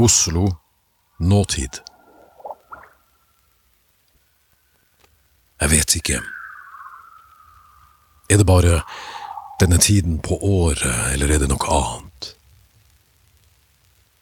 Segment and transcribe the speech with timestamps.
[0.00, 0.46] Oslo
[1.18, 1.80] nåtid.
[5.60, 6.20] Jeg vet ikke.
[8.32, 8.78] Er det bare
[9.60, 12.30] denne tiden på året, eller er det noe annet?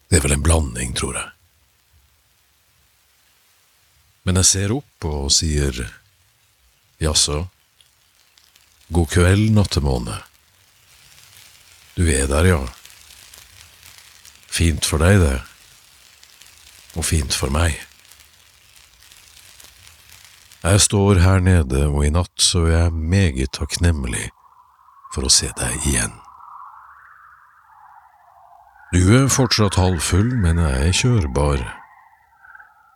[0.09, 1.31] Det er vel en blanding, tror jeg.
[4.27, 5.79] Men jeg ser opp og sier
[6.99, 7.45] jaså,
[8.91, 10.19] god kveld, nattemåne.
[11.95, 12.59] Du er der, ja.
[14.51, 15.37] Fint for deg, det.
[16.99, 17.77] Og fint for meg.
[20.65, 24.27] Jeg står her nede, og i natt så er jeg meget takknemlig
[25.15, 26.17] for å se deg igjen.
[28.91, 31.63] Du er fortsatt halvfull, men jeg er kjørbar,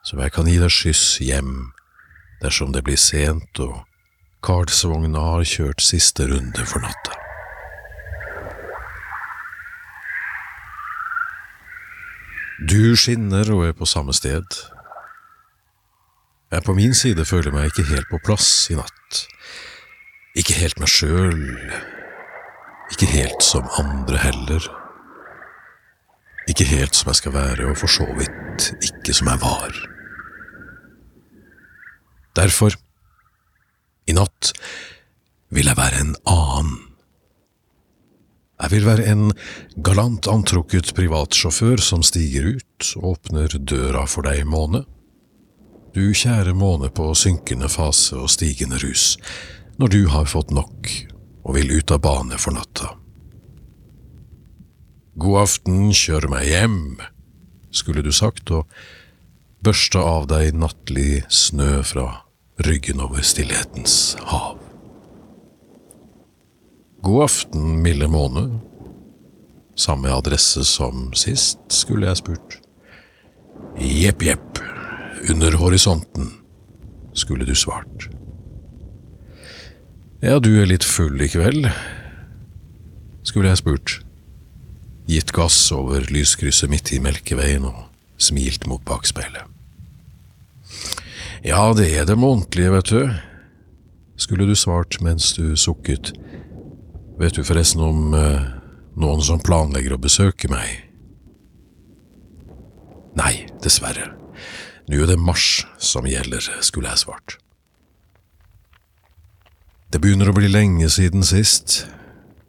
[0.03, 1.71] så jeg kan gi deg skyss hjem
[2.43, 3.85] dersom det blir sent og
[4.43, 7.22] Karlsvogna har kjørt siste runde for natta.
[12.63, 14.47] Du skinner og er på samme sted.
[16.53, 19.23] Jeg på min side føler meg ikke helt på plass i natt.
[20.39, 21.43] Ikke helt meg sjøl.
[22.93, 24.69] Ikke helt som andre heller.
[26.47, 29.83] Ikke helt som jeg skal være, og for så vidt ikke som jeg var.
[32.39, 32.79] Derfor,
[34.07, 34.53] i natt,
[35.51, 36.92] vil jeg være en annen.
[38.63, 39.33] Jeg vil være en
[39.83, 44.85] galant antrukket privatsjåfør som stiger ut, og åpner døra for deg, Måne.
[45.93, 49.19] Du kjære måne på synkende fase og stigende rus,
[49.77, 50.89] når du har fått nok
[51.43, 52.95] og vil ut av bane for natta.
[55.21, 56.81] God aften, kjør meg hjem,
[57.77, 58.65] skulle du sagt, og
[59.61, 62.09] børsta av deg nattlig snø fra
[62.65, 64.62] ryggen over stillhetens hav.
[67.03, 68.61] God aften, milde måne.
[69.75, 72.59] Samme adresse som sist, skulle jeg spurt.
[73.75, 74.61] Jepp, jepp,
[75.31, 76.29] under horisonten,
[77.15, 78.07] skulle du svart.
[80.23, 81.67] Ja, du er litt full i kveld,
[83.27, 83.97] skulle jeg spurt.
[85.11, 87.89] Gitt gass over lyskrysset midt i Melkeveien og
[88.23, 89.51] smilt mot bakspeilet.
[91.43, 93.11] Ja, det er det månedlige, vet du,
[94.15, 96.13] skulle du svart mens du sukket.
[97.23, 98.49] Vet du forresten om eh,
[98.99, 100.89] noen som planlegger å besøke meg?
[103.19, 104.11] Nei, dessverre.
[104.91, 107.39] Nå er det mars som gjelder, skulle jeg svart.
[109.93, 111.85] Det begynner å bli lenge siden sist,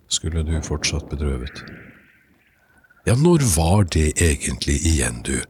[0.10, 1.62] skulle du fortsatt bedrøvet.
[3.06, 5.44] Ja, når var det egentlig igjen, du?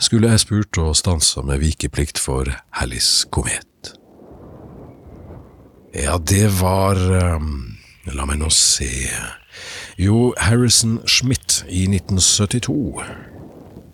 [0.00, 3.92] skulle jeg spurt og stansa med vikeplikt for Hallis komet.
[5.94, 6.96] Ja, det var
[7.36, 7.69] um,
[8.16, 8.88] La meg nå se
[10.00, 13.04] Jo, Harrison Schmidt i 1972,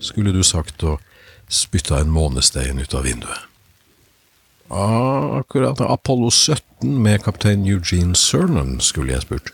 [0.01, 1.03] skulle du sagt og
[1.51, 3.45] spytta en månestein ut av vinduet.
[4.71, 9.53] Ah, akkurat Apollo 17 med kaptein Eugene Cernan, skulle jeg spurt.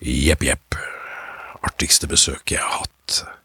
[0.00, 0.78] Jepp, jepp.
[1.64, 3.39] Artigste besøket jeg har hatt.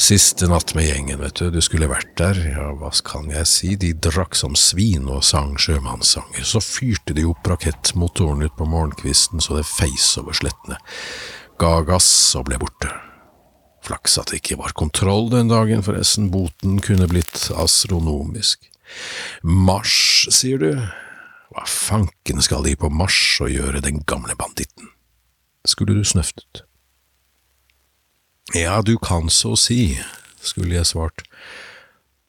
[0.00, 3.74] Siste natt med gjengen, vet du, du skulle vært der, ja, hva kan jeg si,
[3.76, 9.42] de drakk som svin og sang sjømannssanger, så fyrte de opp rakettmotoren ut på morgenkvisten
[9.44, 10.80] så det feis over slettene,
[11.60, 12.08] ga gass
[12.38, 12.88] og ble borte.
[13.84, 18.66] Flaks at det ikke var kontroll den dagen, forresten, boten kunne blitt astronomisk.
[19.42, 20.72] Mars, sier du,
[21.50, 24.92] hva fanken skal de på Mars og gjøre, den gamle banditten?
[25.68, 26.64] Skulle du snøftet?
[28.54, 30.00] Ja, du kan så si,
[30.42, 31.22] skulle jeg svart,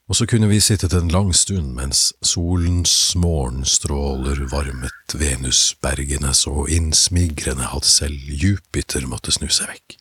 [0.05, 7.69] og så kunne vi sittet en lang stund mens solens morgenstråler varmet Venusbergene så innsmigrende
[7.73, 9.97] at selv Jupiter måtte snu seg vekk.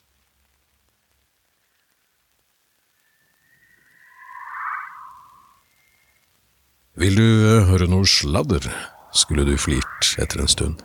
[7.01, 8.67] Vil du eh, høre noe sladder?
[9.13, 10.83] skulle du flirt etter en stund.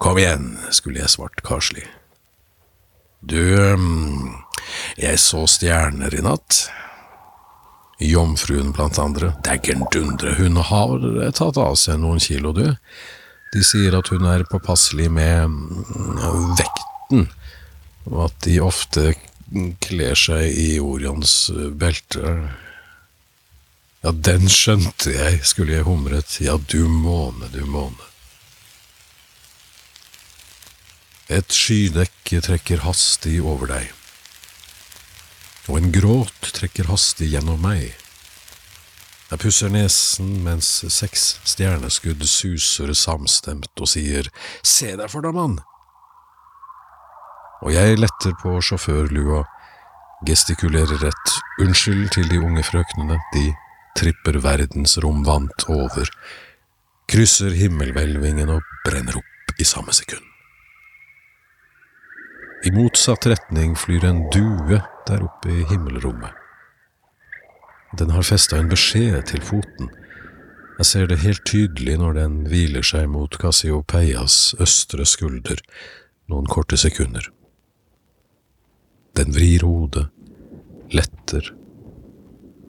[0.00, 1.84] Kom igjen, skulle jeg svart karslig.
[3.20, 3.40] Du,
[3.76, 4.34] mm,
[5.00, 6.66] jeg så stjerner i natt.
[8.02, 12.66] Jomfruen blant andre, dægger'n dundre, hun har tatt av seg noen kilo, du.
[13.54, 17.30] De sier at hun er påpasselig med mm, vekten,
[18.10, 19.14] og at de ofte
[19.80, 21.48] kler seg i Orions
[21.78, 22.36] belte.
[24.04, 28.12] Ja, den skjønte jeg, skulle jeg humret, ja, du måne, du måne.
[31.26, 33.88] Et skydekke trekker hastig over deg,
[35.66, 37.96] og en gråt trekker hastig gjennom meg.
[39.32, 44.30] Jeg pusser nesen mens seks stjerneskudd suser samstemt og sier
[44.62, 45.56] Se deg for deg, mann!
[47.66, 49.42] Og jeg letter på sjåførlua
[50.30, 51.34] gestikulerer et
[51.66, 53.48] unnskyld til de unge frøknene, de
[53.98, 56.06] tripper verdensromvant over,
[57.10, 60.35] krysser himmelhvelvingen og brenner opp i samme sekund.
[62.64, 66.32] I motsatt retning flyr en due der oppe i himmelrommet.
[67.98, 69.90] Den har festa en beskjed til foten.
[70.78, 75.60] Jeg ser det helt tydelig når den hviler seg mot Cassiopeias østre skulder
[76.28, 77.28] noen korte sekunder.
[79.16, 80.08] Den vrir hodet,
[80.92, 81.52] letter,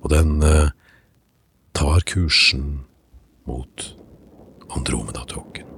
[0.04, 0.70] og den eh,
[1.76, 2.86] tar kursen
[3.48, 3.90] mot
[4.78, 5.77] Andromeda-tåken.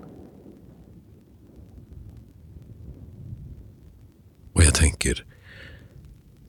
[4.70, 5.24] Jeg tenker,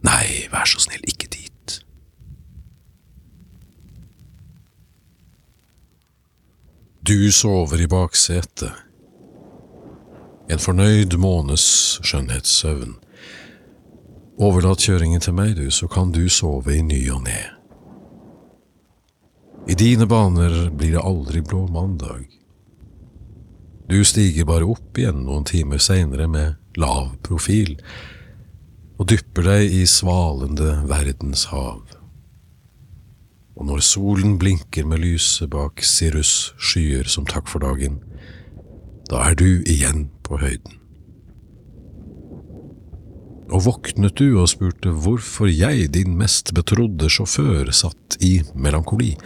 [0.04, 1.80] nei, vær så snill, ikke dit.
[7.00, 8.76] Du sover i baksetet.
[10.50, 11.64] En fornøyd månes
[12.04, 12.98] skjønnhetssøvn.
[14.40, 17.40] Overlat kjøringen til meg, du, så kan du sove i ny og ne.
[19.70, 22.26] I dine baner blir det aldri blå mandag.
[23.88, 27.76] Du stiger bare opp igjen noen timer seinere med lav profil,
[29.00, 31.80] og dypper deg i svalende verdenshav.
[33.56, 37.98] Og når solen blinker med lyset bak Sirus skyer som takk for dagen,
[39.10, 40.76] da er du igjen på høyden.
[43.50, 49.16] Og våknet du og spurte hvorfor jeg, din mest betrodde sjåfør, satt i melankoli.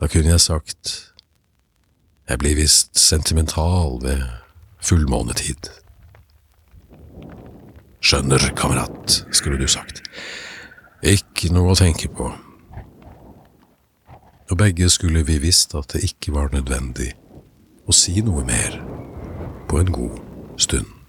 [0.00, 0.96] Da kunne jeg sagt,
[2.28, 4.26] jeg blir visst sentimental ved
[4.82, 5.70] fullmånetid.
[8.00, 10.02] Skjønner, kamerat, skulle du sagt.
[11.04, 12.30] Ikke noe å tenke på.
[14.50, 17.12] Og begge skulle vi visst at det ikke var nødvendig
[17.86, 18.80] å si noe mer
[19.70, 20.16] på en god
[20.60, 20.99] stund.